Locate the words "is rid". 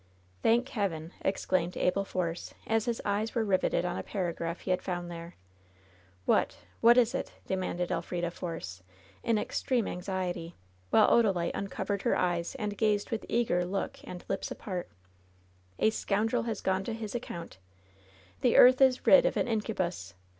18.81-19.27